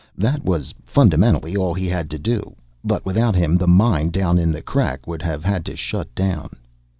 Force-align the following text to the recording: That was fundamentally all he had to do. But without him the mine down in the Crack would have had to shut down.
That 0.17 0.43
was 0.43 0.73
fundamentally 0.83 1.55
all 1.55 1.75
he 1.75 1.87
had 1.87 2.09
to 2.09 2.17
do. 2.17 2.55
But 2.83 3.05
without 3.05 3.35
him 3.35 3.55
the 3.55 3.67
mine 3.67 4.09
down 4.09 4.39
in 4.39 4.51
the 4.51 4.63
Crack 4.63 5.05
would 5.05 5.21
have 5.21 5.43
had 5.43 5.63
to 5.65 5.75
shut 5.75 6.15
down. 6.15 6.49